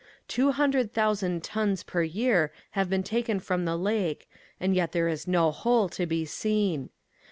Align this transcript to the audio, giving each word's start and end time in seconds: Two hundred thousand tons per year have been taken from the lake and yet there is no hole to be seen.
Two 0.27 0.51
hundred 0.53 0.91
thousand 0.93 1.43
tons 1.43 1.83
per 1.83 2.01
year 2.01 2.51
have 2.71 2.89
been 2.89 3.03
taken 3.03 3.39
from 3.39 3.65
the 3.65 3.77
lake 3.77 4.27
and 4.59 4.73
yet 4.73 4.93
there 4.93 5.07
is 5.07 5.27
no 5.27 5.51
hole 5.51 5.87
to 5.89 6.07
be 6.07 6.25
seen. 6.25 6.89